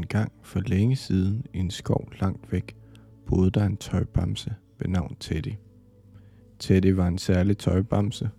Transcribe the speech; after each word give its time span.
En 0.00 0.06
gang 0.06 0.32
for 0.42 0.60
længe 0.60 0.96
siden 0.96 1.46
i 1.54 1.58
en 1.58 1.70
skov 1.70 2.12
langt 2.20 2.52
væk, 2.52 2.76
boede 3.26 3.50
der 3.50 3.66
en 3.66 3.76
tøjbamse 3.76 4.54
ved 4.78 4.88
navn 4.88 5.16
Teddy. 5.20 5.52
Teddy 6.58 6.86
var 6.86 7.06
en 7.08 7.18
særlig 7.18 7.58
tøjbamse, 7.58 8.30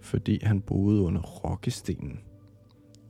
fordi 0.00 0.38
han 0.42 0.60
boede 0.60 1.00
under 1.00 1.20
rokkestenen. 1.20 2.20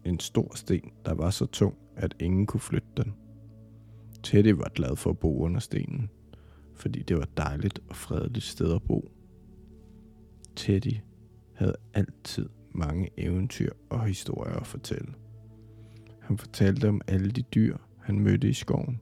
En 0.04 0.21
stor 0.21 0.57
sten, 0.57 0.93
der 1.04 1.15
var 1.15 1.30
så 1.30 1.46
tung, 1.46 1.75
at 1.96 2.15
ingen 2.21 2.46
kunne 2.46 2.61
flytte 2.61 2.88
den. 2.96 3.15
Teddy 4.22 4.49
var 4.49 4.69
glad 4.74 4.97
for 4.97 5.11
at 5.11 5.19
bo 5.19 5.38
under 5.38 5.61
stenen, 5.61 6.11
fordi 6.74 7.03
det 7.03 7.17
var 7.17 7.29
dejligt 7.37 7.81
og 7.88 7.97
fredeligt 7.97 8.45
sted 8.45 8.74
at 8.74 8.83
bo. 8.83 9.11
Teddy 10.56 10.97
havde 11.54 11.76
altid 11.95 12.49
mange 12.72 13.08
eventyr 13.17 13.72
og 13.90 14.04
historier 14.04 14.56
at 14.56 14.67
fortælle. 14.67 15.15
Han 16.25 16.38
fortalte 16.38 16.88
om 16.88 17.01
alle 17.06 17.30
de 17.30 17.43
dyr, 17.43 17.77
han 18.01 18.20
mødte 18.20 18.48
i 18.48 18.52
skoven, 18.52 19.01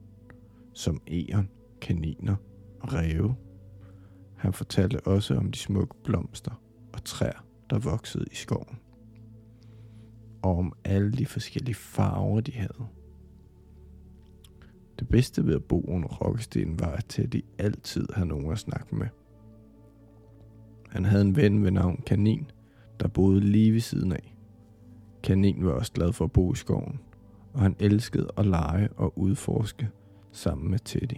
som 0.73 1.01
egern, 1.07 1.49
kaniner 1.81 2.35
og 2.79 2.93
ræve. 2.93 3.35
Han 4.37 4.53
fortalte 4.53 5.07
også 5.07 5.35
om 5.35 5.51
de 5.51 5.59
smukke 5.59 5.95
blomster 6.03 6.61
og 6.93 7.03
træer, 7.03 7.45
der 7.69 7.79
voksede 7.79 8.25
i 8.31 8.35
skoven. 8.35 8.79
Og 10.41 10.57
om 10.57 10.73
alle 10.83 11.11
de 11.11 11.25
forskellige 11.25 11.75
farver, 11.75 12.41
de 12.41 12.51
havde. 12.51 12.87
Det 14.99 15.07
bedste 15.07 15.45
ved 15.45 15.55
at 15.55 15.63
bo 15.63 15.85
under 15.87 16.07
rokkestenen 16.07 16.79
var, 16.79 16.91
at 16.91 17.05
Teddy 17.09 17.45
altid 17.57 18.07
havde 18.13 18.27
nogen 18.27 18.51
at 18.51 18.59
snakke 18.59 18.95
med. 18.95 19.07
Han 20.89 21.05
havde 21.05 21.21
en 21.21 21.35
ven 21.35 21.63
ved 21.63 21.71
navn 21.71 22.03
Kanin, 22.05 22.51
der 22.99 23.07
boede 23.07 23.39
lige 23.39 23.73
ved 23.73 23.79
siden 23.79 24.11
af. 24.11 24.35
Kanin 25.23 25.65
var 25.65 25.71
også 25.71 25.91
glad 25.91 26.13
for 26.13 26.25
at 26.25 26.31
bo 26.31 26.53
i 26.53 26.55
skoven, 26.55 26.99
og 27.53 27.61
han 27.61 27.75
elskede 27.79 28.27
at 28.37 28.45
lege 28.45 28.89
og 28.91 29.19
udforske 29.19 29.89
sammen 30.31 30.71
med 30.71 30.79
Teddy. 30.79 31.17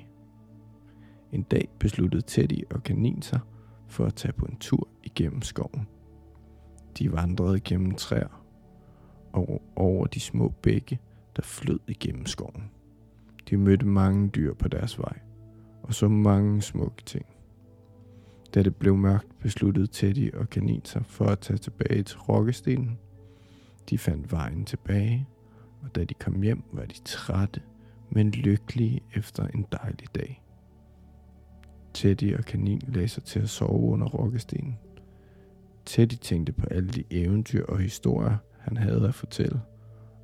En 1.31 1.43
dag 1.43 1.69
besluttede 1.79 2.21
Teddy 2.21 2.63
og 2.71 2.83
Kanin 2.83 3.21
sig 3.21 3.39
for 3.87 4.05
at 4.05 4.13
tage 4.13 4.33
på 4.33 4.45
en 4.45 4.57
tur 4.57 4.87
igennem 5.03 5.41
skoven. 5.41 5.87
De 6.99 7.11
vandrede 7.11 7.59
gennem 7.59 7.95
træer 7.95 8.45
og 9.33 9.61
over 9.75 10.05
de 10.07 10.19
små 10.19 10.49
bække, 10.49 10.99
der 11.35 11.41
flød 11.41 11.79
igennem 11.87 12.25
skoven. 12.25 12.71
De 13.49 13.57
mødte 13.57 13.85
mange 13.85 14.29
dyr 14.29 14.53
på 14.53 14.67
deres 14.67 14.99
vej, 14.99 15.19
og 15.83 15.93
så 15.93 16.07
mange 16.07 16.61
smukke 16.61 17.03
ting. 17.05 17.25
Da 18.53 18.63
det 18.63 18.75
blev 18.75 18.97
mørkt, 18.97 19.39
besluttede 19.39 19.87
Teddy 19.87 20.33
og 20.33 20.49
Kanin 20.49 20.85
sig 20.85 21.05
for 21.05 21.25
at 21.25 21.39
tage 21.39 21.57
tilbage 21.57 22.03
til 22.03 22.19
Rokkestenen. 22.19 22.99
De 23.89 23.97
fandt 23.97 24.31
vejen 24.31 24.65
tilbage, 24.65 25.27
og 25.85 25.95
da 25.95 26.03
de 26.03 26.13
kom 26.13 26.41
hjem, 26.41 26.63
var 26.71 26.85
de 26.85 27.01
trætte, 27.05 27.61
men 28.09 28.31
lykkelige 28.31 29.01
efter 29.15 29.47
en 29.47 29.65
dejlig 29.71 30.07
dag. 30.15 30.43
Teddy 31.93 32.37
og 32.37 32.45
Kanin 32.45 32.81
lagde 32.87 33.07
sig 33.07 33.23
til 33.23 33.39
at 33.39 33.49
sove 33.49 33.91
under 33.91 34.07
Rokkestenen. 34.07 34.77
Teddy 35.85 36.13
tænkte 36.13 36.53
på 36.53 36.65
alle 36.71 36.89
de 36.89 37.03
eventyr 37.11 37.65
og 37.65 37.79
historier, 37.79 38.37
han 38.59 38.77
havde 38.77 39.07
at 39.07 39.15
fortælle, 39.15 39.61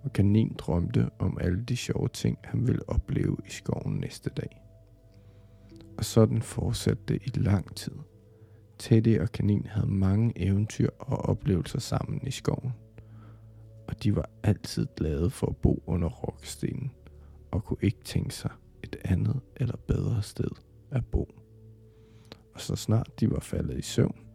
og 0.03 0.13
Kanin 0.13 0.55
drømte 0.57 1.09
om 1.19 1.37
alle 1.41 1.63
de 1.63 1.75
sjove 1.75 2.07
ting, 2.07 2.37
han 2.43 2.67
ville 2.67 2.89
opleve 2.89 3.37
i 3.47 3.49
skoven 3.49 3.93
næste 3.95 4.29
dag. 4.29 4.61
Og 5.97 6.05
sådan 6.05 6.41
fortsatte 6.41 7.03
det 7.07 7.21
i 7.25 7.29
lang 7.39 7.75
tid. 7.75 7.93
Teddy 8.79 9.19
og 9.19 9.31
Kanin 9.31 9.65
havde 9.69 9.91
mange 9.91 10.33
eventyr 10.35 10.89
og 10.99 11.17
oplevelser 11.17 11.79
sammen 11.79 12.27
i 12.27 12.31
skoven. 12.31 12.73
Og 13.91 14.03
de 14.03 14.15
var 14.15 14.29
altid 14.43 14.87
glade 14.95 15.29
for 15.29 15.47
at 15.47 15.57
bo 15.57 15.83
under 15.85 16.09
rockstenen, 16.09 16.91
og 17.51 17.63
kunne 17.63 17.77
ikke 17.81 18.03
tænke 18.03 18.35
sig 18.35 18.51
et 18.83 18.95
andet 19.05 19.41
eller 19.55 19.75
bedre 19.87 20.23
sted 20.23 20.49
at 20.91 21.05
bo. 21.05 21.29
Og 22.53 22.61
så 22.61 22.75
snart 22.75 23.19
de 23.19 23.31
var 23.31 23.39
faldet 23.39 23.77
i 23.77 23.81
søvn, 23.81 24.25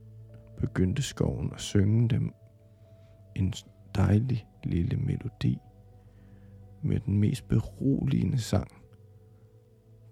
begyndte 0.59 1.03
skoven 1.03 1.53
at 1.55 1.61
synge 1.61 2.09
dem 2.09 2.33
en 3.37 3.55
dejlig 3.95 4.47
lille 4.65 4.97
melodi 4.97 5.59
med 6.83 7.01
den 7.01 7.19
mest 7.19 7.49
beroligende 7.49 8.39
sang, 8.39 8.83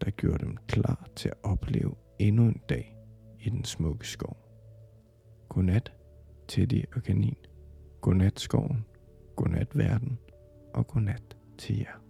der 0.00 0.10
gjorde 0.10 0.44
dem 0.44 0.56
klar 0.68 1.08
til 1.16 1.28
at 1.28 1.36
opleve 1.42 1.94
endnu 2.18 2.42
en 2.42 2.60
dag 2.68 2.96
i 3.40 3.50
den 3.50 3.64
smukke 3.64 4.08
skov. 4.08 4.36
Godnat, 5.48 5.92
Teddy 6.48 6.84
og 6.96 7.02
kanin. 7.02 7.36
Godnat 8.00 8.40
skoven. 8.40 8.84
Godnat 9.36 9.78
verden. 9.78 10.18
Og 10.74 10.86
godnat 10.86 11.36
til 11.58 11.78
jer. 11.78 12.03